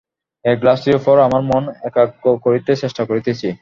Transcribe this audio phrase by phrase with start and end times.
[0.45, 3.47] এই গ্লাসটির উপর আমার মন একাগ্র করিতে চেষ্টা করিতেছি।